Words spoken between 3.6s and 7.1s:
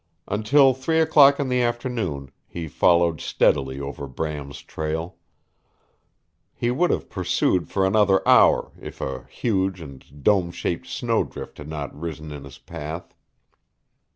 over Bram's trail. He would have